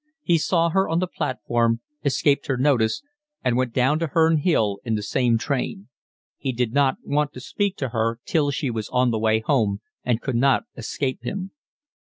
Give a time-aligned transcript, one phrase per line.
[0.23, 3.03] He saw her on the platform, escaped her notice,
[3.43, 5.89] and went down to Herne Hill in the same train.
[6.37, 9.79] He did not want to speak to her till she was on the way home
[10.03, 11.51] and could not escape him.